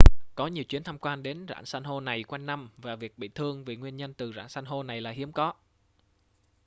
[0.35, 3.27] có nhiều chuyến tham quan đến rạn san hô này quanh năm và việc bị
[3.27, 5.53] thương vì nguyên nhân từ rạn san hô này là hiếm có